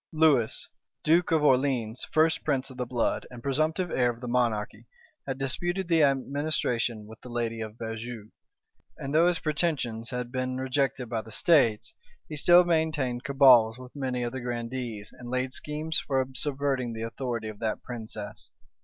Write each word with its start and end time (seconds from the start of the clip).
Lewis, 0.11 0.67
duke 1.03 1.31
of 1.31 1.43
Orleans, 1.43 2.07
first 2.11 2.43
prince 2.43 2.71
of 2.71 2.77
the 2.77 2.87
blood, 2.87 3.27
and 3.29 3.43
presumptive 3.43 3.91
heir 3.91 4.09
of 4.09 4.19
the 4.19 4.27
monarchy, 4.27 4.87
had 5.27 5.37
disputed 5.37 5.87
the 5.87 6.01
administration 6.01 7.05
with 7.05 7.21
the 7.21 7.29
lady 7.29 7.61
of 7.61 7.77
Beaujeu; 7.77 8.31
and 8.97 9.13
though 9.13 9.27
his 9.27 9.37
pretensions 9.37 10.09
had 10.09 10.31
been 10.31 10.57
rejected 10.57 11.07
by 11.07 11.21
the 11.21 11.29
states, 11.29 11.93
he 12.27 12.35
still 12.35 12.63
maintained 12.63 13.23
cabals 13.23 13.77
with 13.77 13.95
many 13.95 14.23
of 14.23 14.31
the 14.31 14.41
grandees, 14.41 15.13
and 15.19 15.29
laid 15.29 15.53
schemes 15.53 15.99
for 15.99 16.25
subverting 16.33 16.93
the 16.93 17.03
authority 17.03 17.47
of 17.47 17.59
that 17.59 17.83
princess. 17.83 18.49